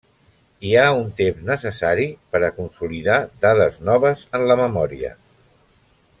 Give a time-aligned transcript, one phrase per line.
[0.67, 5.15] Hi ha un temps necessari per a consolidar dades noves en la memòria.